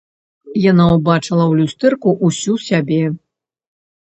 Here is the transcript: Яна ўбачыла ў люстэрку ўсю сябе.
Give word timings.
Яна 0.71 0.87
ўбачыла 0.95 1.43
ў 1.51 1.59
люстэрку 1.59 2.15
ўсю 2.29 2.57
сябе. 2.71 2.99